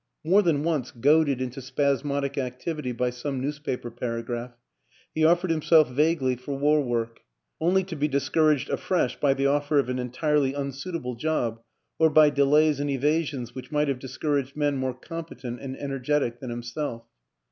[0.23, 4.57] More than once, goaded into spasmodic activity by some newspaper paragraph,
[5.13, 7.19] he offered himself vaguely for war work
[7.59, 11.61] only to be discouraged afresh by the offer of an entirely unsuitable job
[11.99, 16.49] or by delays and evasions which might have discouraged men more competent and energetic than
[16.49, 17.03] himself.